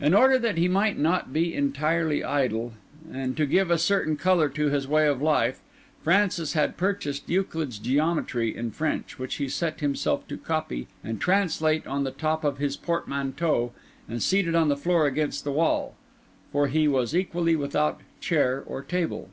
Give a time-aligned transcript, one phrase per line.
[0.00, 2.72] In order that he might not be entirely idle,
[3.12, 5.60] and to give a certain colour to his way of life,
[6.02, 11.86] Francis had purchased Euclid's Geometry in French, which he set himself to copy and translate
[11.86, 13.70] on the top of his portmanteau
[14.08, 15.94] and seated on the floor against the wall;
[16.50, 19.30] for he was equally without chair or table.